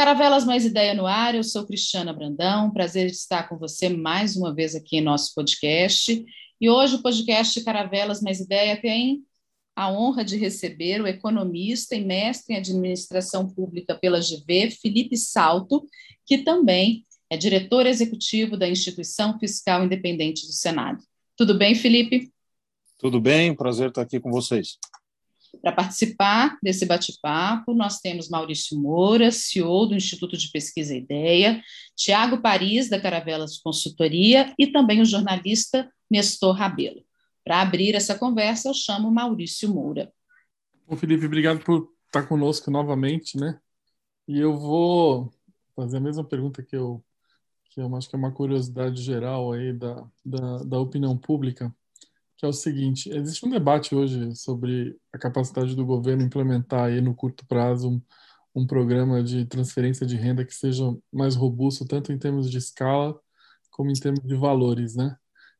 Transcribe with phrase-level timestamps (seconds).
[0.00, 4.50] Caravelas Mais Ideia no ar, eu sou Cristiana Brandão, prazer estar com você mais uma
[4.50, 6.24] vez aqui em nosso podcast.
[6.58, 9.22] E hoje o podcast Caravelas Mais Ideia tem
[9.76, 15.86] a honra de receber o economista e mestre em administração pública pela GV, Felipe Salto,
[16.24, 21.04] que também é diretor executivo da Instituição Fiscal Independente do Senado.
[21.36, 22.32] Tudo bem, Felipe?
[22.96, 24.78] Tudo bem, prazer estar aqui com vocês.
[25.60, 31.62] Para participar desse bate-papo, nós temos Maurício Moura, CEO do Instituto de Pesquisa Ideia,
[31.96, 37.04] Tiago Paris, da Caravelas Consultoria, e também o jornalista Nestor Rabelo.
[37.44, 40.12] Para abrir essa conversa, eu chamo Maurício Moura.
[40.86, 43.58] Bom, Felipe, obrigado por estar conosco novamente, né?
[44.26, 45.32] E eu vou
[45.74, 47.02] fazer a mesma pergunta que eu,
[47.70, 51.74] que eu acho que é uma curiosidade geral aí da, da, da opinião pública
[52.40, 57.00] que é o seguinte: existe um debate hoje sobre a capacidade do governo implementar aí
[57.02, 58.02] no curto prazo um,
[58.54, 63.20] um programa de transferência de renda que seja mais robusto, tanto em termos de escala
[63.70, 65.16] como em termos de valores, né?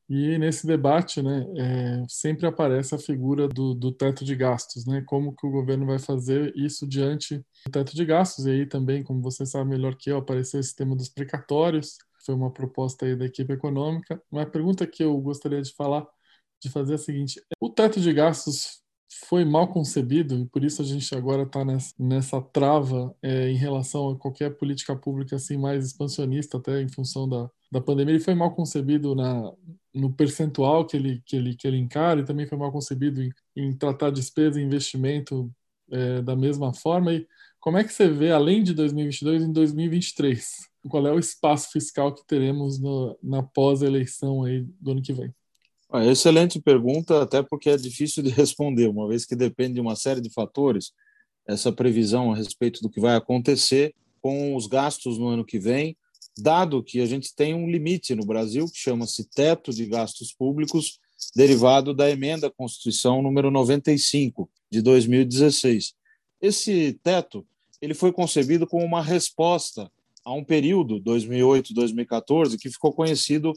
[0.08, 5.02] E nesse debate, né, é, sempre aparece a figura do, do, teto de gastos, né?
[5.06, 8.46] Como que o governo vai fazer isso diante do teto de gastos?
[8.46, 12.34] E aí também, como você sabe melhor que eu, apareceu esse tema dos precatórios, foi
[12.34, 14.20] uma proposta aí da equipe econômica.
[14.32, 16.06] Uma pergunta que eu gostaria de falar
[16.60, 18.80] de fazer a seguinte: o teto de gastos
[19.26, 23.56] foi mal concebido e por isso a gente agora está nessa, nessa, trava é, em
[23.56, 28.14] relação a qualquer política pública assim mais expansionista até em função da, da pandemia.
[28.14, 29.52] Ele foi mal concebido na,
[29.94, 33.30] no percentual que ele, que, ele, que ele encara e também foi mal concebido em,
[33.56, 35.52] em tratar despesa e investimento
[35.90, 37.12] é, da mesma forma.
[37.12, 37.26] E
[37.58, 40.70] como é que você vê, além de 2022, em 2023?
[40.88, 45.34] Qual é o espaço fiscal que teremos no, na pós-eleição aí do ano que vem?
[45.92, 49.96] Ah, excelente pergunta, até porque é difícil de responder, uma vez que depende de uma
[49.96, 50.92] série de fatores,
[51.44, 55.96] essa previsão a respeito do que vai acontecer com os gastos no ano que vem,
[56.38, 61.00] dado que a gente tem um limite no Brasil que chama-se teto de gastos públicos,
[61.34, 65.94] derivado da emenda à Constituição número 95 de 2016.
[66.40, 67.44] Esse teto
[67.82, 69.90] ele foi concebido como uma resposta
[70.24, 73.52] a um período 2008-2014 que ficou conhecido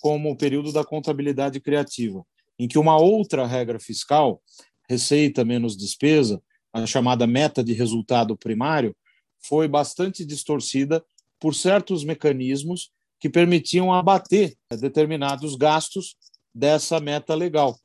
[0.00, 2.24] como o período da contabilidade criativa,
[2.58, 4.42] em que uma outra regra fiscal,
[4.88, 6.42] receita menos despesa,
[6.72, 8.94] a chamada meta de resultado primário,
[9.40, 11.04] foi bastante distorcida
[11.38, 16.16] por certos mecanismos que permitiam abater determinados gastos
[16.54, 17.76] dessa meta legal.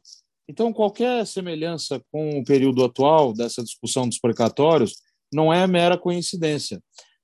[0.48, 4.96] Então, qualquer semelhança com o período atual dessa discussão dos precatórios
[5.32, 6.82] não é mera coincidência.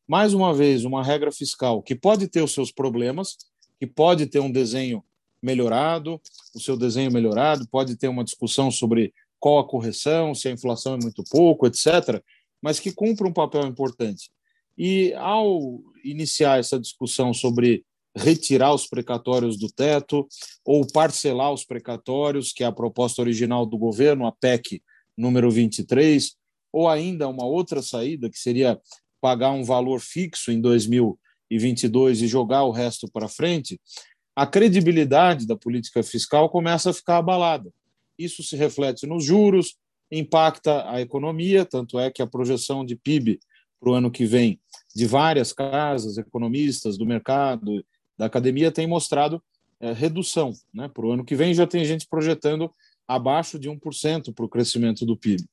[0.08, 3.38] Mais uma vez, uma regra fiscal que pode ter os seus problemas,
[3.80, 5.04] que pode ter um desenho
[5.42, 6.20] melhorado,
[6.54, 10.96] o seu desenho melhorado, pode ter uma discussão sobre qual a correção, se a inflação
[10.96, 12.22] é muito pouco, etc.,
[12.62, 14.30] mas que cumpre um papel importante.
[14.78, 17.86] E ao iniciar essa discussão sobre
[18.16, 20.28] retirar os precatórios do teto
[20.66, 24.82] ou parcelar os precatórios, que é a proposta original do governo, a PEC
[25.18, 26.36] número 23,
[26.72, 28.80] ou ainda uma outra saída, que seria
[29.22, 30.62] pagar um valor fixo em
[31.50, 33.80] 2000 2022 e jogar o resto para frente,
[34.36, 37.72] a credibilidade da política fiscal começa a ficar abalada.
[38.18, 39.76] Isso se reflete nos juros,
[40.12, 43.40] impacta a economia, tanto é que a projeção de PIB
[43.80, 44.60] para o ano que vem
[44.96, 47.84] de várias casas, economistas do mercado,
[48.18, 49.42] da academia, tem mostrado
[49.80, 50.52] é, redução.
[50.74, 50.90] Né?
[50.90, 52.72] Para o ano que vem já tem gente projetando
[53.08, 55.44] abaixo de 1% para o crescimento do PIB.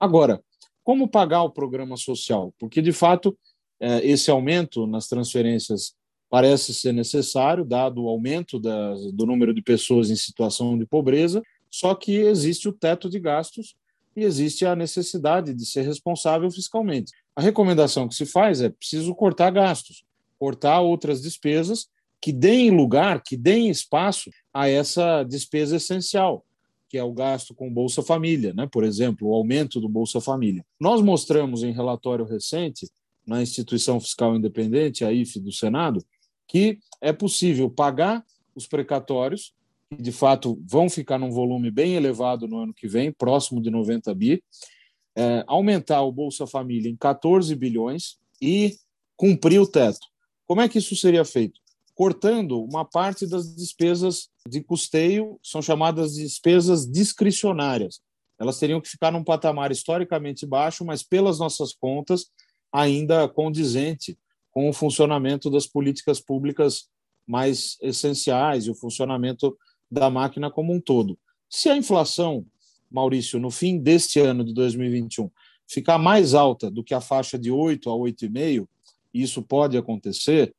[0.00, 0.42] Agora,
[0.82, 2.54] como pagar o programa social?
[2.58, 3.36] Porque, de fato,
[3.80, 5.94] esse aumento nas transferências
[6.30, 11.94] parece ser necessário, dado o aumento do número de pessoas em situação de pobreza, só
[11.94, 13.76] que existe o teto de gastos
[14.16, 17.12] e existe a necessidade de ser responsável fiscalmente.
[17.36, 20.04] A recomendação que se faz é preciso cortar gastos,
[20.38, 21.88] cortar outras despesas
[22.20, 26.44] que deem lugar, que deem espaço a essa despesa essencial,
[26.88, 28.66] que é o gasto com Bolsa Família, né?
[28.66, 30.64] por exemplo, o aumento do Bolsa Família.
[30.80, 32.88] Nós mostramos em relatório recente
[33.26, 36.04] na instituição fiscal independente, a IFE do Senado,
[36.46, 38.24] que é possível pagar
[38.54, 39.54] os precatórios,
[39.90, 43.70] que de fato vão ficar num volume bem elevado no ano que vem, próximo de
[43.70, 44.42] 90 bi,
[45.16, 48.76] é, aumentar o Bolsa Família em 14 bilhões e
[49.16, 50.06] cumprir o teto.
[50.46, 51.60] Como é que isso seria feito?
[51.94, 58.00] Cortando uma parte das despesas de custeio, são chamadas de despesas discricionárias.
[58.38, 62.26] Elas teriam que ficar num patamar historicamente baixo, mas pelas nossas contas,
[62.74, 64.18] ainda condizente
[64.50, 66.88] com o funcionamento das políticas públicas
[67.24, 69.56] mais essenciais e o funcionamento
[69.88, 71.16] da máquina como um todo.
[71.48, 72.44] Se a inflação,
[72.90, 75.30] Maurício, no fim deste ano de 2021,
[75.68, 78.66] ficar mais alta do que a faixa de 8 a 8,5,
[79.12, 80.52] isso pode acontecer,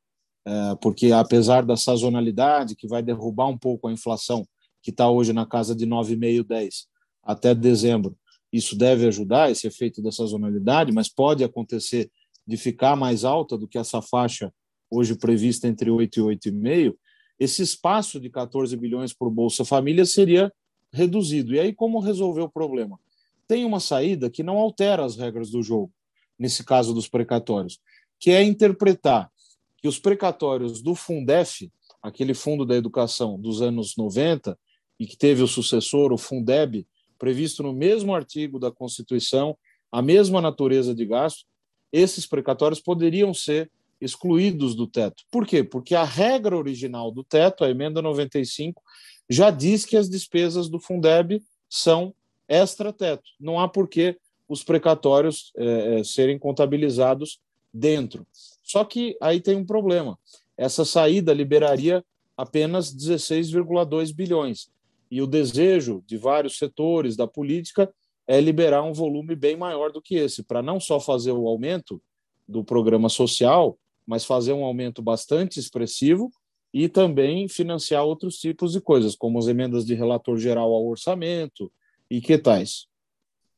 [0.45, 4.47] é, porque apesar da sazonalidade, que vai derrubar um pouco a inflação,
[4.81, 6.88] que está hoje na casa de 9,5, 10,
[7.21, 8.18] até dezembro,
[8.56, 12.10] isso deve ajudar esse efeito da sazonalidade, mas pode acontecer
[12.48, 14.54] de ficar mais alta do que essa faixa
[14.90, 16.96] hoje prevista entre 8 e 8,5,
[17.40, 20.54] esse espaço de 14 bilhões por Bolsa Família seria
[20.92, 21.54] reduzido.
[21.54, 23.00] E aí, como resolver o problema?
[23.48, 25.92] Tem uma saída que não altera as regras do jogo,
[26.40, 27.80] nesse caso dos precatórios,
[28.19, 29.30] que é interpretar
[29.78, 31.69] que os precatórios do Fundef,
[32.02, 34.57] aquele fundo da educação dos anos 90,
[35.00, 39.57] e que teve o sucessor, o Fundeb, previsto no mesmo artigo da Constituição,
[39.91, 41.45] a mesma natureza de gasto,
[41.91, 43.71] esses precatórios poderiam ser
[44.01, 45.23] excluídos do teto.
[45.31, 45.63] Por quê?
[45.63, 48.81] Porque a regra original do teto, a emenda 95,
[49.29, 52.13] já diz que as despesas do Fundeb são
[52.47, 53.23] extra-teto.
[53.39, 57.39] Não há por que os precatórios é, serem contabilizados
[57.73, 58.25] dentro.
[58.61, 60.18] Só que aí tem um problema.
[60.57, 62.03] Essa saída liberaria
[62.38, 64.69] apenas 16,2 bilhões.
[65.10, 67.92] E o desejo de vários setores da política
[68.28, 72.02] é liberar um volume bem maior do que esse, para não só fazer o aumento
[72.48, 76.31] do programa social, mas fazer um aumento bastante expressivo
[76.74, 81.72] e também financiar outros tipos de coisas, como as emendas de relator geral ao orçamento
[82.10, 82.88] e que tais.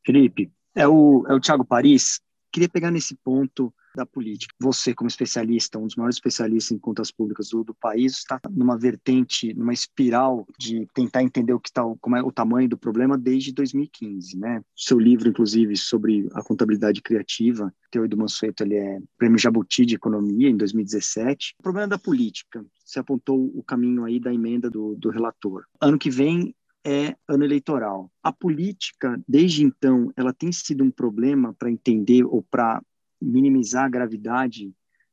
[0.05, 2.21] Felipe, é o, é o Tiago Paris.
[2.51, 4.53] Queria pegar nesse ponto da política.
[4.59, 8.77] Você, como especialista, um dos maiores especialistas em contas públicas do, do país, está numa
[8.77, 13.17] vertente, numa espiral de tentar entender o que tá, como é o tamanho do problema
[13.17, 14.61] desde 2015, né?
[14.75, 19.95] Seu livro, inclusive, sobre a contabilidade criativa, Teu do Mansueto, ele é Prêmio Jabuti de
[19.95, 21.55] Economia em 2017.
[21.59, 25.65] O problema da política, você apontou o caminho aí da emenda do, do relator.
[25.81, 26.53] Ano que vem
[26.87, 28.09] é ano eleitoral.
[28.23, 32.81] A política, desde então, ela tem sido um problema para entender ou para
[33.21, 34.71] minimizar a gravidade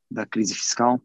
[0.09, 1.01] da crise fiscal?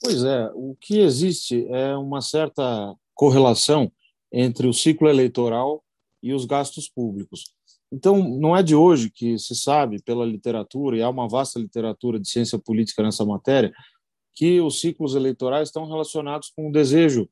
[0.00, 3.90] Pois é, o que existe é uma certa correlação
[4.32, 5.84] entre o ciclo eleitoral
[6.22, 7.54] e os gastos públicos.
[7.90, 12.20] Então, não é de hoje que se sabe pela literatura, e há uma vasta literatura
[12.20, 13.72] de ciência política nessa matéria,
[14.34, 17.28] que os ciclos eleitorais estão relacionados com o desejo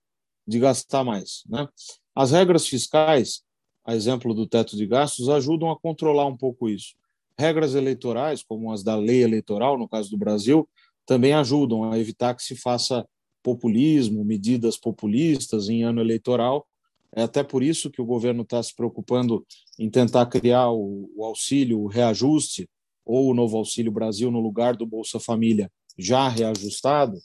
[0.47, 1.45] de gastar mais.
[1.49, 1.69] Né?
[2.15, 3.43] As regras fiscais,
[3.85, 6.95] a exemplo do teto de gastos, ajudam a controlar um pouco isso.
[7.39, 10.69] Regras eleitorais, como as da lei eleitoral, no caso do Brasil,
[11.05, 13.07] também ajudam a evitar que se faça
[13.43, 16.67] populismo, medidas populistas em ano eleitoral.
[17.15, 19.47] É até por isso que o governo está se preocupando
[19.79, 22.69] em tentar criar o, o auxílio, o reajuste,
[23.07, 27.19] ou o novo Auxílio Brasil no lugar do Bolsa Família já reajustado,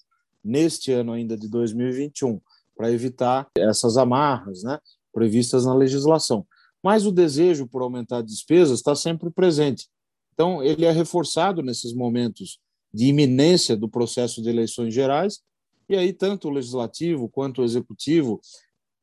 [0.44, 2.40] neste ano ainda de 2021,
[2.76, 4.80] para evitar essas amarras né,
[5.12, 6.46] previstas na legislação.
[6.84, 9.88] Mas o desejo por aumentar despesas está sempre presente.
[10.34, 12.60] Então, ele é reforçado nesses momentos
[12.94, 15.42] de iminência do processo de eleições gerais,
[15.88, 18.40] e aí tanto o legislativo quanto o executivo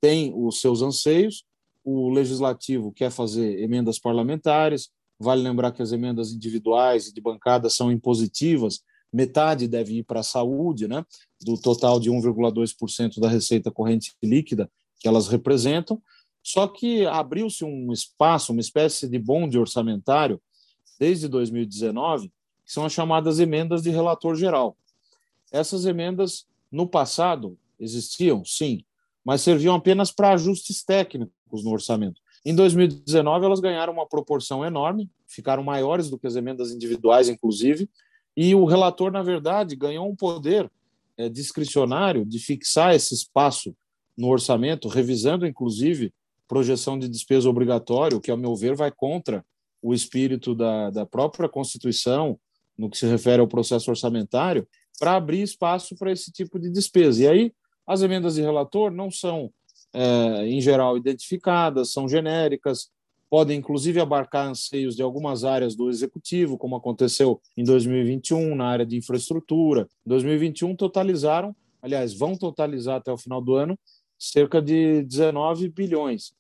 [0.01, 1.45] têm os seus anseios.
[1.85, 7.69] O legislativo quer fazer emendas parlamentares, vale lembrar que as emendas individuais e de bancada
[7.69, 8.81] são impositivas,
[9.13, 11.05] metade deve ir para a saúde, né,
[11.41, 16.01] do total de 1,2% da receita corrente líquida que elas representam.
[16.43, 20.41] Só que abriu-se um espaço, uma espécie de bonde orçamentário
[20.99, 22.33] desde 2019,
[22.65, 24.77] que são as chamadas emendas de relator geral.
[25.51, 28.85] Essas emendas, no passado, existiam, sim,
[29.25, 32.21] mas serviam apenas para ajustes técnicos no orçamento.
[32.45, 37.89] Em 2019, elas ganharam uma proporção enorme, ficaram maiores do que as emendas individuais, inclusive,
[38.37, 40.71] e o relator, na verdade, ganhou um poder
[41.17, 43.75] é, discricionário de fixar esse espaço
[44.17, 46.13] no orçamento, revisando, inclusive,
[46.47, 49.45] projeção de despesa obrigatória, que, ao meu ver, vai contra
[49.83, 52.39] o espírito da, da própria Constituição,
[52.77, 54.67] no que se refere ao processo orçamentário,
[54.99, 57.23] para abrir espaço para esse tipo de despesa.
[57.23, 57.53] E aí,
[57.87, 59.51] as emendas de relator não são,
[59.93, 62.91] é, em geral, identificadas, são genéricas,
[63.31, 68.87] podem inclusive abarcar anseios de algumas áreas do executivo, como aconteceu em 2021 na área
[68.87, 69.89] de infraestrutura.
[70.07, 73.79] Em 2021 totalizaram, aliás, vão totalizar até o final do ano
[74.19, 76.33] cerca de 19 bilhões.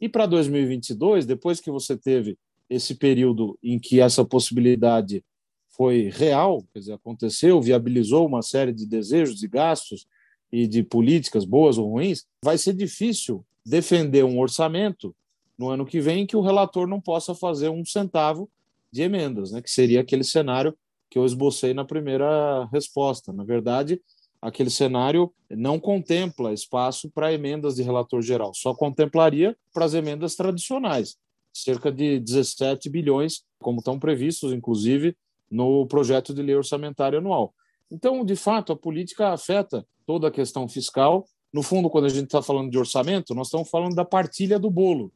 [0.00, 5.24] E para 2022, depois que você teve esse período em que essa possibilidade
[5.68, 10.06] foi real, quer dizer, aconteceu, viabilizou uma série de desejos e gastos
[10.50, 15.14] e de políticas boas ou ruins, vai ser difícil defender um orçamento
[15.58, 18.48] no ano que vem que o relator não possa fazer um centavo
[18.90, 20.76] de emendas, né, que seria aquele cenário
[21.10, 23.32] que eu esbocei na primeira resposta.
[23.32, 24.00] Na verdade,
[24.40, 30.34] aquele cenário não contempla espaço para emendas de relator geral, só contemplaria para as emendas
[30.34, 31.16] tradicionais,
[31.62, 35.16] cerca de 17 bilhões, como estão previstos, inclusive,
[35.50, 37.54] no projeto de lei orçamentária anual.
[37.90, 41.24] Então, de fato, a política afeta toda a questão fiscal.
[41.52, 44.70] No fundo, quando a gente está falando de orçamento, nós estamos falando da partilha do
[44.70, 45.12] bolo.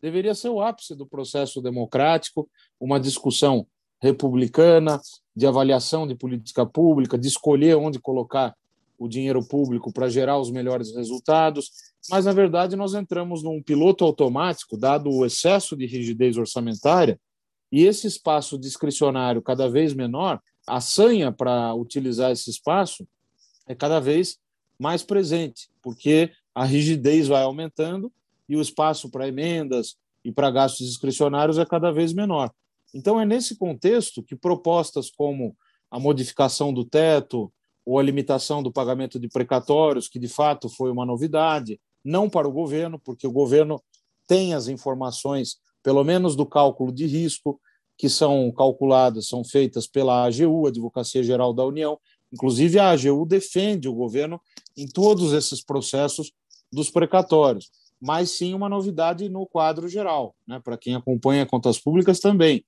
[0.00, 2.48] Deveria ser o ápice do processo democrático,
[2.80, 3.66] uma discussão
[4.00, 5.00] republicana,
[5.34, 8.54] de avaliação de política pública, de escolher onde colocar
[8.98, 11.70] o dinheiro público para gerar os melhores resultados,
[12.10, 17.18] mas na verdade nós entramos num piloto automático, dado o excesso de rigidez orçamentária,
[17.72, 23.06] e esse espaço discricionário cada vez menor, a sanha para utilizar esse espaço
[23.66, 24.38] é cada vez
[24.78, 28.12] mais presente, porque a rigidez vai aumentando
[28.48, 32.50] e o espaço para emendas e para gastos discricionários é cada vez menor.
[32.94, 35.56] Então, é nesse contexto que propostas como
[35.90, 37.52] a modificação do teto
[37.84, 42.48] ou a limitação do pagamento de precatórios, que de fato foi uma novidade, não para
[42.48, 43.82] o governo, porque o governo
[44.26, 47.60] tem as informações, pelo menos do cálculo de risco,
[47.96, 51.98] que são calculadas, são feitas pela AGU, Advocacia Geral da União.
[52.32, 54.40] Inclusive, a AGU defende o governo
[54.76, 56.32] em todos esses processos
[56.72, 62.18] dos precatórios, mas sim uma novidade no quadro geral, né, para quem acompanha contas públicas
[62.18, 62.64] também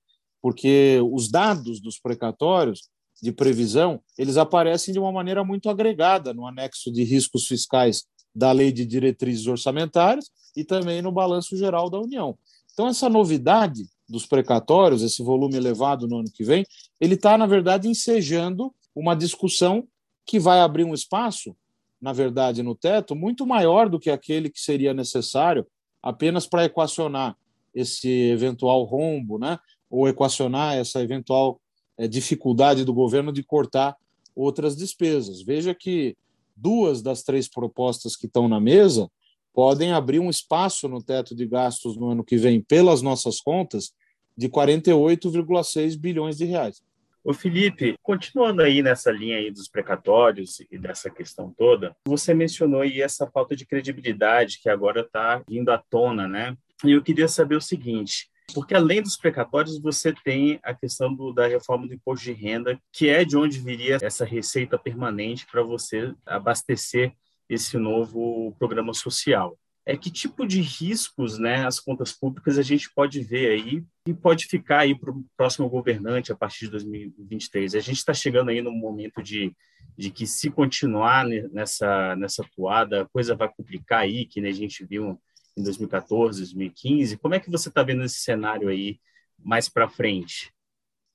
[0.46, 2.88] porque os dados dos precatórios
[3.22, 8.04] de previsão, eles aparecem de uma maneira muito agregada no anexo de riscos fiscais
[8.34, 12.36] da Lei de Diretrizes Orçamentárias e também no Balanço Geral da União.
[12.72, 16.64] Então, essa novidade dos precatórios, esse volume elevado no ano que vem,
[17.00, 19.88] ele está, na verdade, ensejando uma discussão
[20.24, 21.56] que vai abrir um espaço,
[22.00, 25.66] na verdade, no teto, muito maior do que aquele que seria necessário
[26.02, 27.36] apenas para equacionar
[27.74, 29.58] esse eventual rombo, né?
[29.90, 31.60] ou equacionar essa eventual
[32.06, 33.96] dificuldade do governo de cortar
[34.34, 35.40] outras despesas.
[35.42, 36.16] Veja que
[36.54, 39.10] duas das três propostas que estão na mesa
[39.52, 43.94] podem abrir um espaço no teto de gastos no ano que vem, pelas nossas contas,
[44.36, 46.82] de 48,6 bilhões de reais.
[47.24, 52.82] O Felipe, continuando aí nessa linha aí dos precatórios e dessa questão toda, você mencionou
[52.82, 56.56] aí essa falta de credibilidade que agora está vindo à tona, né?
[56.84, 61.32] E eu queria saber o seguinte: porque além dos precatórios, você tem a questão do,
[61.32, 65.62] da reforma do imposto de renda, que é de onde viria essa receita permanente para
[65.62, 67.12] você abastecer
[67.48, 69.58] esse novo programa social.
[69.84, 74.12] É que tipo de riscos, né, as contas públicas a gente pode ver aí e
[74.12, 77.74] pode ficar aí para o próximo governante a partir de 2023.
[77.74, 79.52] A gente está chegando aí no momento de,
[79.96, 84.52] de que se continuar nessa nessa toada, a coisa vai complicar aí, que né, a
[84.52, 85.20] gente viu
[85.56, 87.16] em 2014, 2015.
[87.16, 89.00] Como é que você está vendo esse cenário aí
[89.38, 90.52] mais para frente?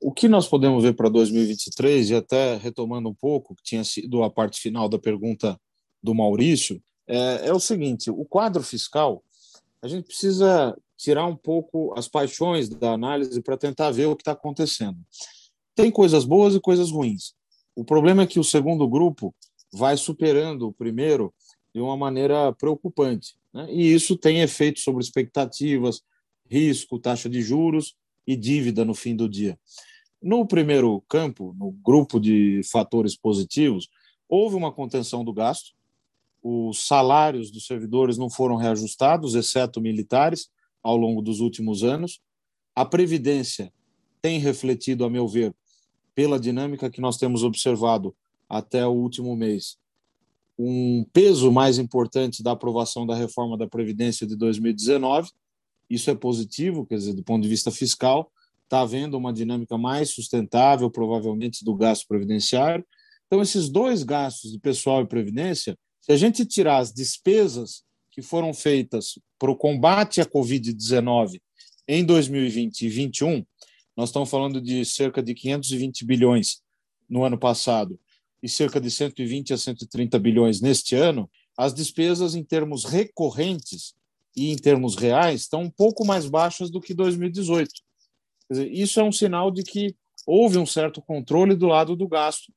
[0.02, 4.24] O que nós podemos ver para 2023, e até retomando um pouco, que tinha sido
[4.24, 5.60] a parte final da pergunta
[6.02, 9.24] do Maurício, é, é o seguinte: o quadro fiscal,
[9.82, 14.22] a gente precisa tirar um pouco as paixões da análise para tentar ver o que
[14.22, 14.98] está acontecendo.
[15.76, 17.34] Tem coisas boas e coisas ruins.
[17.76, 19.34] O problema é que o segundo grupo
[19.74, 21.34] vai superando o primeiro
[21.74, 23.36] de uma maneira preocupante.
[23.54, 23.68] Né?
[23.72, 26.02] E isso tem efeito sobre expectativas,
[26.50, 29.58] risco, taxa de juros e dívida no fim do dia.
[30.22, 33.90] No primeiro campo, no grupo de fatores positivos,
[34.30, 35.72] houve uma contenção do gasto,
[36.44, 40.50] os salários dos servidores não foram reajustados, exceto militares,
[40.82, 42.20] ao longo dos últimos anos.
[42.76, 43.72] A Previdência
[44.22, 45.54] tem refletido, a meu ver,
[46.16, 48.16] pela dinâmica que nós temos observado
[48.50, 49.78] até o último mês,
[50.64, 55.30] um peso mais importante da aprovação da reforma da Previdência de 2019.
[55.90, 58.32] Isso é positivo, quer dizer, do ponto de vista fiscal,
[58.64, 62.86] está havendo uma dinâmica mais sustentável, provavelmente, do gasto previdenciário.
[63.26, 68.22] Então, esses dois gastos de pessoal e previdência, se a gente tirar as despesas que
[68.22, 71.42] foram feitas para o combate à Covid-19
[71.88, 73.46] em 2020 e 2021,
[73.98, 76.62] nós estamos falando de cerca de 520 bilhões
[77.10, 78.00] no ano passado
[78.42, 83.94] e cerca de 120 a 130 bilhões neste ano, as despesas em termos recorrentes
[84.36, 87.72] e em termos reais estão um pouco mais baixas do que 2018.
[88.50, 89.96] Dizer, isso é um sinal de que
[90.26, 92.52] houve um certo controle do lado do gasto.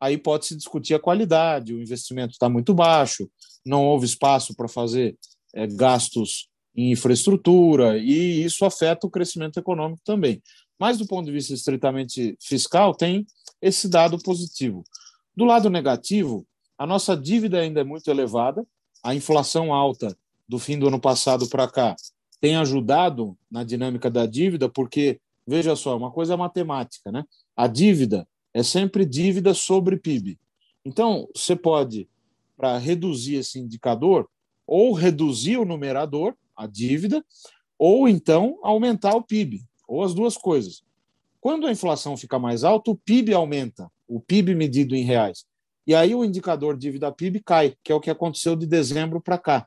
[0.00, 3.28] Aí pode-se discutir a qualidade, o investimento está muito baixo,
[3.64, 5.16] não houve espaço para fazer
[5.54, 10.40] é, gastos em infraestrutura, e isso afeta o crescimento econômico também.
[10.78, 13.26] Mas, do ponto de vista estritamente fiscal, tem
[13.60, 14.84] esse dado positivo.
[15.38, 16.44] Do lado negativo,
[16.76, 18.66] a nossa dívida ainda é muito elevada,
[19.04, 20.18] a inflação alta
[20.48, 21.94] do fim do ano passado para cá
[22.40, 27.24] tem ajudado na dinâmica da dívida, porque, veja só, uma coisa é matemática, né?
[27.56, 30.36] A dívida é sempre dívida sobre PIB.
[30.84, 32.08] Então, você pode,
[32.56, 34.28] para reduzir esse indicador,
[34.66, 37.24] ou reduzir o numerador, a dívida,
[37.78, 40.82] ou então aumentar o PIB, ou as duas coisas.
[41.40, 45.44] Quando a inflação fica mais alta, o PIB aumenta o PIB medido em reais.
[45.86, 49.38] E aí o indicador dívida PIB cai, que é o que aconteceu de dezembro para
[49.38, 49.66] cá.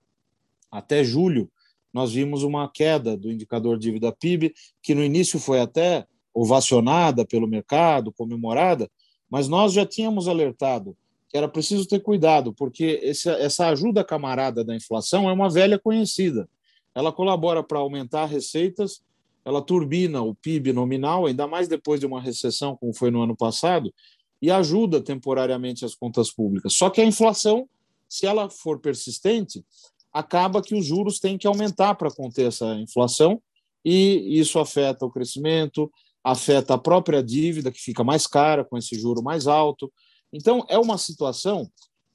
[0.72, 1.50] Até julho,
[1.94, 7.48] nós vimos uma queda do indicador dívida PIB, que no início foi até ovacionada pelo
[7.48, 8.90] mercado, comemorada,
[9.30, 10.96] mas nós já tínhamos alertado
[11.32, 16.48] que era preciso ter cuidado, porque essa ajuda camarada da inflação é uma velha conhecida.
[16.94, 19.02] Ela colabora para aumentar receitas,
[19.46, 23.34] ela turbina o PIB nominal, ainda mais depois de uma recessão, como foi no ano
[23.34, 23.94] passado,
[24.42, 26.74] e ajuda temporariamente as contas públicas.
[26.74, 27.70] Só que a inflação,
[28.10, 29.64] se ela for persistente,
[30.12, 33.42] acaba que os juros têm que aumentar para conter essa inflação,
[33.84, 35.92] e isso afeta o crescimento,
[36.24, 39.92] afeta a própria dívida, que fica mais cara com esse juro mais alto.
[40.32, 41.70] Então, é uma situação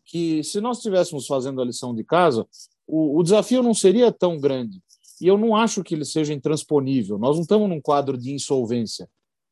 [0.05, 2.47] que, se nós estivéssemos fazendo a lição de casa,
[2.87, 4.81] o, o desafio não seria tão grande.
[5.21, 7.19] E eu não acho que ele seja intransponível.
[7.19, 9.09] Nós não estamos num quadro de insolvência.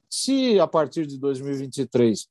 [0.08, 2.28] Se, a partir de 2023,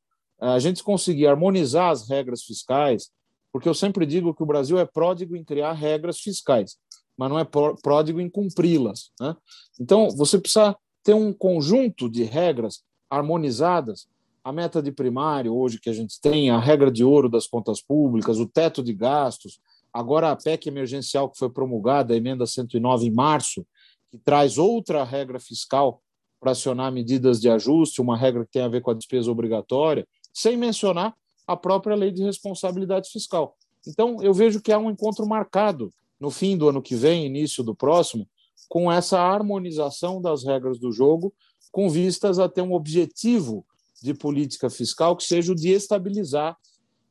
[0.51, 3.09] a gente conseguir harmonizar as regras fiscais,
[3.51, 6.75] porque eu sempre digo que o Brasil é pródigo em criar regras fiscais,
[7.17, 7.45] mas não é
[7.81, 9.11] pródigo em cumpri-las.
[9.19, 9.35] Né?
[9.79, 14.07] Então, você precisa ter um conjunto de regras harmonizadas.
[14.43, 17.81] A meta de primário, hoje que a gente tem, a regra de ouro das contas
[17.81, 19.61] públicas, o teto de gastos,
[19.93, 23.65] agora a PEC emergencial que foi promulgada, a emenda 109 em março,
[24.11, 26.01] que traz outra regra fiscal
[26.41, 30.05] para acionar medidas de ajuste, uma regra que tem a ver com a despesa obrigatória
[30.33, 31.15] sem mencionar
[31.47, 33.55] a própria lei de responsabilidade fiscal.
[33.87, 37.63] Então, eu vejo que há um encontro marcado no fim do ano que vem, início
[37.63, 38.27] do próximo,
[38.69, 41.33] com essa harmonização das regras do jogo,
[41.71, 43.65] com vistas a ter um objetivo
[44.01, 46.57] de política fiscal que seja o de estabilizar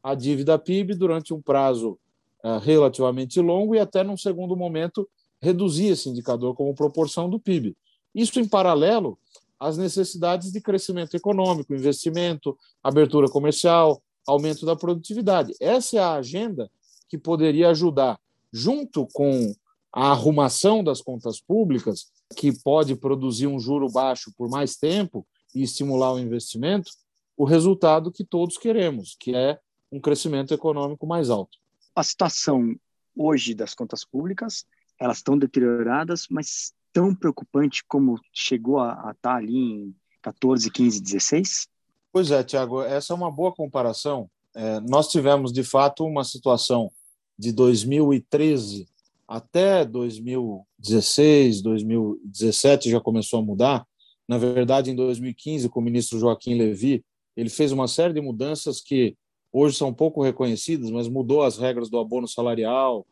[0.03, 1.99] a dívida PIB durante um prazo
[2.43, 5.09] uh, relativamente longo e até, num segundo momento,
[5.41, 7.77] reduzir esse indicador como proporção do PIB.
[8.15, 9.19] Isso em paralelo
[9.63, 15.55] as necessidades de crescimento econômico, investimento, abertura comercial, aumento da produtividade.
[15.61, 16.69] Essa é a agenda
[17.09, 18.19] que poderia ajudar,
[18.53, 19.55] junto com
[19.93, 25.63] a arrumação das contas públicas, que pode produzir um juro baixo por mais tempo e
[25.63, 26.91] estimular o investimento,
[27.37, 29.61] o resultado que todos queremos, que é
[29.93, 31.57] um crescimento econômico mais alto.
[31.95, 32.75] A situação
[33.17, 34.67] hoje das contas públicas,
[34.99, 41.01] elas estão deterioradas, mas tão preocupante como chegou a, estar tá ali em 14, 15,
[41.01, 41.69] 16?
[42.13, 44.31] Pois é, Tiago, essa é uma boa comparação.
[44.55, 46.91] É, nós tivemos, de fato, uma situação
[47.39, 48.87] de 2013
[49.27, 53.87] até 2016, 2017 já começou a mudar.
[54.29, 57.03] Na verdade, em 2015, com o ministro Joaquim Levy,
[57.35, 59.17] ele fez uma série de mudanças que
[59.51, 63.07] hoje são pouco reconhecidas, mas mudou as regras do abono salarial,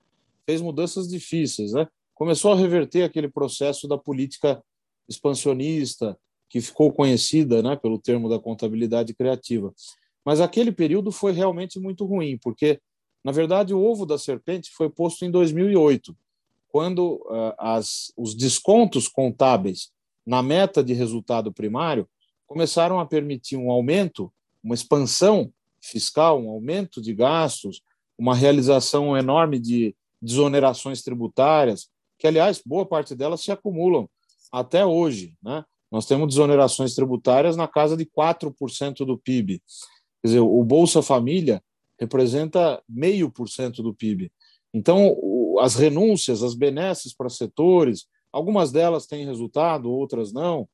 [0.44, 1.88] fez mudanças difíceis, né?
[2.20, 4.62] Começou a reverter aquele processo da política
[5.08, 6.18] expansionista,
[6.50, 9.72] que ficou conhecida né, pelo termo da contabilidade criativa.
[10.22, 12.78] Mas aquele período foi realmente muito ruim, porque,
[13.24, 16.14] na verdade, o ovo da serpente foi posto em 2008,
[16.68, 19.90] quando uh, as, os descontos contábeis
[20.26, 22.06] na meta de resultado primário
[22.46, 24.30] começaram a permitir um aumento,
[24.62, 27.80] uma expansão fiscal, um aumento de gastos,
[28.18, 31.88] uma realização enorme de desonerações tributárias,
[32.20, 34.08] que, aliás, boa parte delas se acumulam
[34.52, 35.34] até hoje.
[35.42, 35.64] Né?
[35.90, 39.62] Nós temos desonerações tributárias na casa de 4% do PIB.
[40.20, 41.62] Quer dizer, o Bolsa Família
[41.98, 44.30] representa meio por cento do PIB.
[44.72, 45.16] Então,
[45.60, 50.68] as renúncias, as benesses para setores, algumas delas têm resultado, outras não,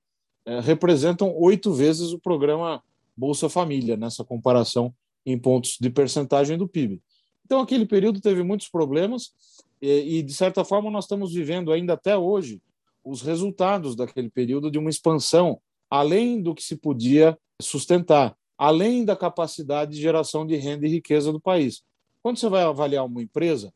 [0.44, 2.82] é, representam oito vezes o programa
[3.16, 4.92] Bolsa Família, nessa comparação
[5.24, 7.00] em pontos de percentagem do PIB.
[7.44, 9.32] Então, aquele período teve muitos problemas
[9.80, 12.60] e, e, de certa forma, nós estamos vivendo ainda até hoje
[13.04, 15.60] os resultados daquele período de uma expansão
[15.90, 21.32] além do que se podia sustentar, além da capacidade de geração de renda e riqueza
[21.32, 21.82] do país.
[22.22, 23.72] Quando você vai avaliar uma empresa,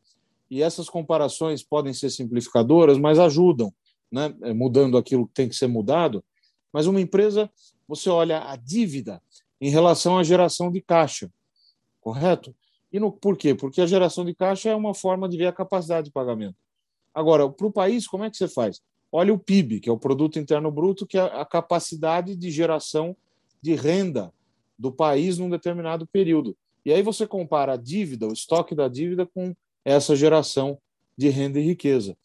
[0.49, 3.73] e essas comparações podem ser simplificadoras, mas ajudam,
[4.11, 6.21] né, mudando aquilo que tem que ser mudado.
[6.73, 7.49] Mas uma empresa,
[7.87, 9.21] você olha a dívida
[9.61, 11.31] em relação à geração de caixa,
[12.01, 12.53] correto?
[12.91, 13.55] E no, por quê?
[13.55, 16.57] Porque a geração de caixa é uma forma de ver a capacidade de pagamento.
[17.13, 18.81] Agora, para o país, como é que você faz?
[19.11, 23.15] Olha o PIB, que é o Produto Interno Bruto, que é a capacidade de geração
[23.61, 24.33] de renda
[24.77, 26.55] do país num determinado período.
[26.85, 29.53] E aí você compara a dívida, o estoque da dívida, com
[29.85, 30.79] essa geração
[31.17, 32.17] de renda e riqueza.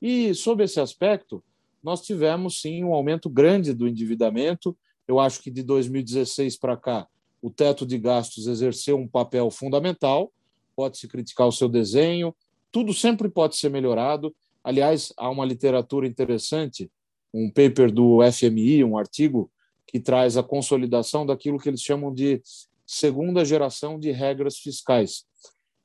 [0.00, 1.42] E, sob esse aspecto,
[1.82, 4.76] nós tivemos sim um aumento grande do endividamento.
[5.08, 7.08] Eu acho que de 2016 para cá,
[7.44, 10.32] o teto de gastos exerceu um papel fundamental.
[10.74, 12.34] Pode-se criticar o seu desenho,
[12.72, 14.34] tudo sempre pode ser melhorado.
[14.64, 16.90] Aliás, há uma literatura interessante,
[17.34, 19.50] um paper do FMI, um artigo
[19.86, 22.40] que traz a consolidação daquilo que eles chamam de
[22.86, 25.26] segunda geração de regras fiscais.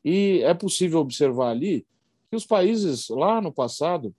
[0.04, 1.86] E é possível observar ali
[2.30, 4.16] que os países lá no passado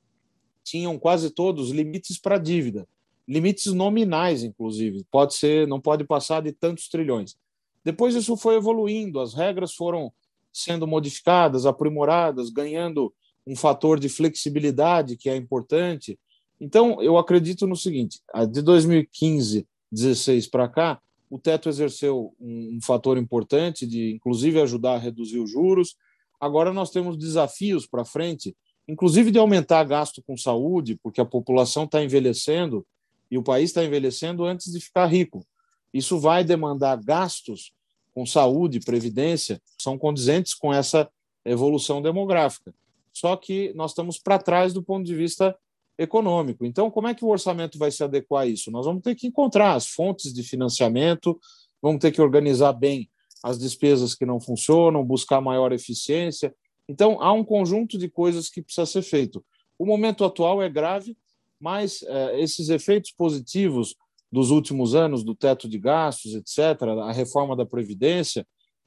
[0.62, 2.86] tinham quase todos limites para dívida,
[3.30, 5.04] limites nominais, inclusive.
[5.08, 7.36] Pode ser, não pode passar de tantos trilhões.
[7.84, 10.12] Depois isso foi evoluindo, as regras foram
[10.52, 13.14] sendo modificadas, aprimoradas, ganhando
[13.46, 16.18] um fator de flexibilidade que é importante.
[16.60, 18.18] Então, eu acredito no seguinte:
[18.50, 24.98] de 2015, 16 para cá, o teto exerceu um, fator importante de, inclusive, ajudar a
[24.98, 25.94] reduzir os juros.
[26.40, 28.56] Agora nós temos desafios para frente,
[28.88, 32.84] inclusive de aumentar gasto com saúde, porque a população está envelhecendo
[33.30, 35.46] e o país está envelhecendo antes de ficar rico.
[35.92, 37.72] Isso vai demandar gastos
[38.12, 41.08] com saúde, previdência, são condizentes com essa
[41.44, 42.74] evolução demográfica.
[43.12, 45.56] Só que nós estamos para trás do ponto de vista
[45.98, 46.64] econômico.
[46.64, 48.70] Então, como é que o orçamento vai se adequar a isso?
[48.70, 51.38] Nós vamos ter que encontrar as fontes de financiamento,
[51.82, 53.08] vamos ter que organizar bem
[53.42, 56.54] as despesas que não funcionam, buscar maior eficiência.
[56.88, 59.44] Então, há um conjunto de coisas que precisa ser feito.
[59.78, 61.16] O momento atual é grave,
[61.60, 63.94] mas eh, esses efeitos positivos
[64.32, 68.46] dos últimos anos, do teto de gastos, etc., a reforma da Previdência,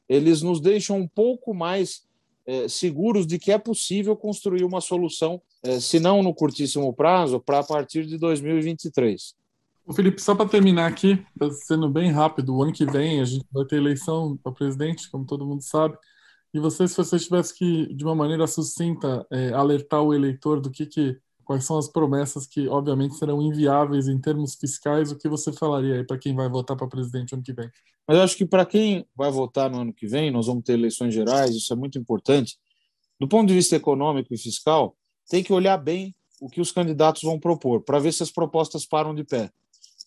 [0.09, 2.03] eles nos deixam um pouco mais
[2.47, 7.39] eh, seguros de que é possível construir uma solução, eh, se não no curtíssimo prazo,
[7.39, 9.36] para a partir de 2023.
[9.86, 11.21] O Felipe, só para terminar aqui,
[11.67, 15.25] sendo bem rápido, o ano que vem a gente vai ter eleição para presidente, como
[15.25, 15.97] todo mundo sabe.
[16.53, 20.86] E você, se você tivesse que, de uma maneira sucinta, alertar o eleitor do que,
[20.86, 25.51] que quais são as promessas que, obviamente, serão inviáveis em termos fiscais, o que você
[25.51, 27.69] falaria aí para quem vai votar para presidente ano que vem?
[28.08, 30.73] Mas eu acho que para quem vai votar no ano que vem, nós vamos ter
[30.73, 32.58] eleições gerais, isso é muito importante.
[33.19, 34.95] Do ponto de vista econômico e fiscal,
[35.29, 38.86] tem que olhar bem o que os candidatos vão propor, para ver se as propostas
[38.86, 39.51] param de pé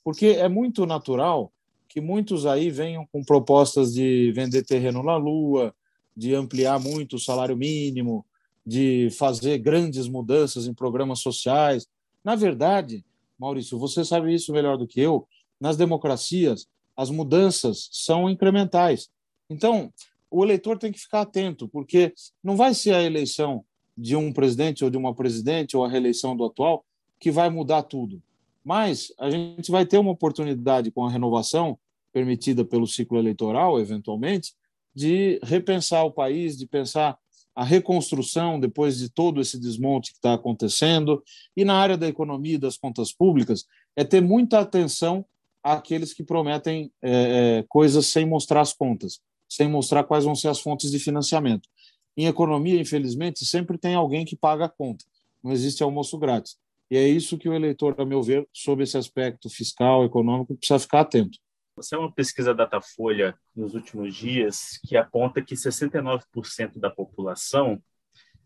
[0.07, 1.53] porque é muito natural
[1.89, 5.75] que muitos aí venham com propostas de vender terreno na Lua,
[6.17, 8.25] de ampliar muito o salário mínimo,
[8.67, 11.87] de fazer grandes mudanças em programas sociais.
[12.25, 13.05] Na verdade,
[13.39, 15.29] Maurício, você sabe isso melhor do que eu,
[15.61, 19.09] nas democracias, as mudanças são incrementais.
[19.49, 19.93] Então,
[20.31, 23.65] o eleitor tem que ficar atento, porque não vai ser a eleição
[23.97, 26.85] de um presidente ou de uma presidente ou a reeleição do atual
[27.21, 28.21] que vai mudar tudo.
[28.65, 31.79] Mas a gente vai ter uma oportunidade com a renovação
[32.13, 34.55] permitida pelo ciclo eleitoral, eventualmente,
[34.95, 37.17] de repensar o país, de pensar
[37.57, 41.25] a reconstrução depois de todo esse desmonte que está acontecendo.
[41.57, 43.65] E na área da economia e das contas públicas,
[43.97, 45.25] é ter muita atenção
[45.65, 50.49] àqueles que prometem é, é, coisas sem mostrar as contas, sem mostrar quais vão ser
[50.49, 51.67] as fontes de financiamento.
[52.15, 55.07] Em economia, infelizmente, sempre tem alguém que paga a conta.
[55.43, 56.59] Não existe almoço grátis.
[56.91, 60.79] E é isso que o eleitor, a meu ver, sob esse aspecto fiscal, econômico, precisa
[60.79, 61.39] ficar atento.
[61.77, 67.83] Você é uma pesquisa Datafolha nos últimos dias que aponta que 69% da população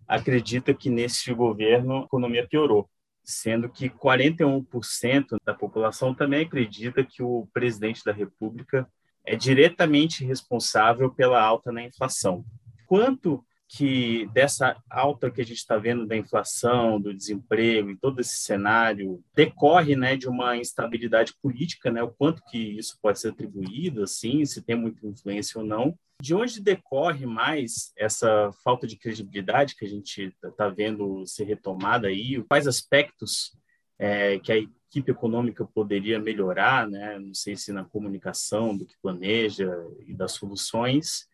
[0.05, 2.91] acredita que nesse governo a economia piorou,
[3.23, 8.91] sendo que 41% da população também acredita que o presidente da República
[9.25, 12.45] é diretamente responsável pela alta na inflação.
[12.85, 18.21] Quanto que dessa alta que a gente está vendo da inflação, do desemprego e todo
[18.21, 23.29] esse cenário decorre, né, de uma instabilidade política, né, o quanto que isso pode ser
[23.29, 25.97] atribuído, assim, se tem muita influência ou não.
[26.21, 32.09] De onde decorre mais essa falta de credibilidade que a gente está vendo ser retomada
[32.09, 32.43] aí?
[32.49, 33.57] Quais aspectos
[33.97, 37.19] é, que a equipe econômica poderia melhorar, né?
[37.21, 39.73] Não sei se na comunicação do que planeja
[40.07, 41.31] e das soluções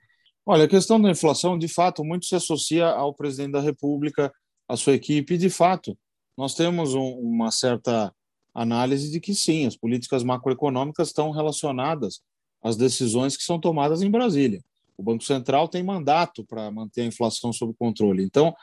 [0.48, 4.32] Olha, a questão da inflação, de fato, muito se associa ao presidente da República,
[4.68, 5.98] à sua equipe, de fato,
[6.38, 8.14] nós temos um, uma certa
[8.54, 12.20] análise de que sim, as políticas macroeconômicas estão relacionadas
[12.62, 14.62] às decisões que são tomadas em Brasília.
[14.96, 18.22] O Banco Central tem mandato para manter a inflação sob controle.
[18.22, 18.54] Então,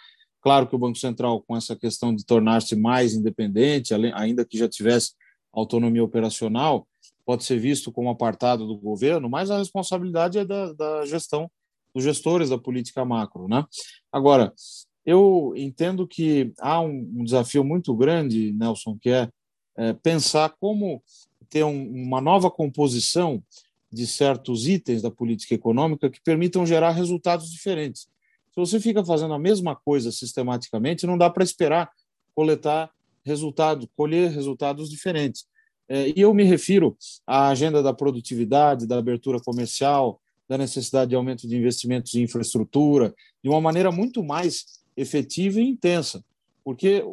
[0.41, 4.69] claro que o Banco Central, com essa questão de tornar-se mais independente, ainda que já
[4.69, 5.11] tivesse
[5.51, 6.87] autonomia operacional,
[7.25, 11.51] pode ser visto como apartado do governo, mas a responsabilidade é da, da gestão
[11.93, 13.47] dos gestores da política macro.
[13.47, 13.65] Né?
[14.11, 14.53] Agora,
[15.05, 19.29] eu entendo que há um, desafio muito grande, Nelson, que é,
[19.77, 21.03] é pensar como
[21.49, 23.43] ter um, uma nova composição
[23.91, 28.07] de certos itens da política econômica que permitam gerar resultados diferentes.
[28.53, 31.91] Se você fica fazendo a mesma coisa sistematicamente, não dá para esperar
[32.35, 32.91] coletar
[33.25, 35.45] resultados, colher resultados diferentes.
[35.87, 40.19] É, e eu me refiro à agenda da produtividade, da abertura comercial,
[40.53, 43.11] da necessidade de aumento de investimentos em infraestrutura,
[43.43, 46.23] de uma maneira muito mais efetiva e intensa.
[46.63, 47.03] Porque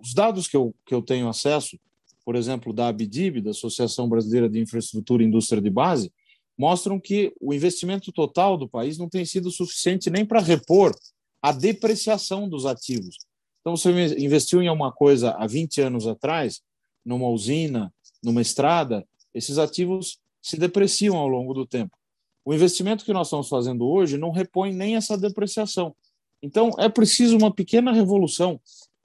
[0.00, 1.78] os dados que eu, que eu tenho acesso,
[2.24, 6.12] por exemplo, da ABDIB, da Associação Brasileira de Infraestrutura e Indústria de Base,
[6.58, 10.92] mostram que o investimento total do país não tem sido suficiente nem para repor
[11.40, 13.18] a depreciação dos ativos.
[13.60, 16.60] Então, você investiu em alguma coisa há 20 anos atrás,
[17.04, 21.96] numa usina, numa estrada, esses ativos se depreciam ao longo do tempo.
[22.44, 25.94] O investimento que nós estamos fazendo hoje não repõe nem essa depreciação.
[26.42, 28.60] Então, é preciso uma pequena revolução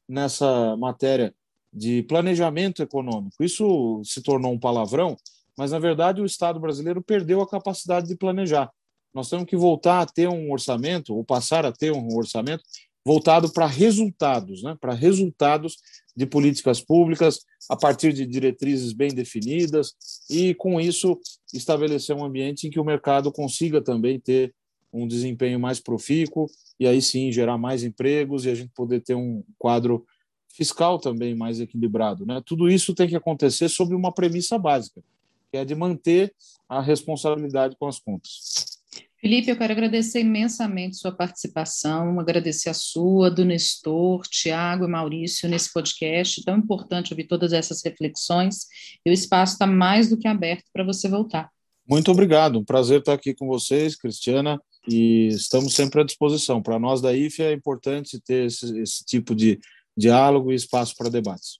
[0.08, 1.34] nessa matéria
[1.71, 3.41] de planejamento econômico.
[3.43, 5.15] Isso se tornou um palavrão,
[5.58, 8.69] mas, na verdade, o Estado brasileiro perdeu a capacidade de planejar.
[9.13, 12.63] Nós temos que voltar a ter um orçamento, ou passar a ter um orçamento
[13.05, 14.77] voltado para resultados, né?
[14.79, 15.77] para resultados
[16.15, 19.93] de políticas públicas, a partir de diretrizes bem definidas,
[20.29, 21.19] e, com isso,
[21.53, 24.53] estabelecer um ambiente em que o mercado consiga também ter
[24.91, 29.15] um desempenho mais profícuo e aí sim gerar mais empregos e a gente poder ter
[29.15, 30.05] um quadro
[30.47, 32.25] fiscal também mais equilibrado.
[32.25, 32.41] Né?
[32.45, 35.01] Tudo isso tem que acontecer sob uma premissa básica,
[35.51, 36.33] que é de manter
[36.67, 38.79] a responsabilidade com as contas.
[39.21, 45.49] Felipe, eu quero agradecer imensamente sua participação, agradecer a sua, do Nestor, Tiago e Maurício
[45.49, 48.65] nesse podcast tão importante ouvir todas essas reflexões
[49.05, 51.49] e o espaço está mais do que aberto para você voltar.
[51.86, 56.62] Muito obrigado, um prazer estar aqui com vocês, Cristiana, e estamos sempre à disposição.
[56.62, 59.60] Para nós da IFE é importante ter esse, esse tipo de
[59.97, 61.60] diálogo e espaço para debates.